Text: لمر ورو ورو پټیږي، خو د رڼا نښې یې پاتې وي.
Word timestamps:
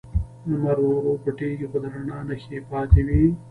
لمر 0.49 0.69
ورو 0.81 0.89
ورو 0.97 1.13
پټیږي، 1.23 1.65
خو 1.71 1.77
د 1.83 1.85
رڼا 1.93 2.19
نښې 2.27 2.49
یې 2.53 2.59
پاتې 2.69 3.01
وي. 3.07 3.23